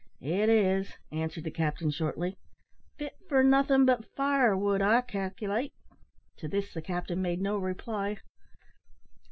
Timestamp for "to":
6.37-6.47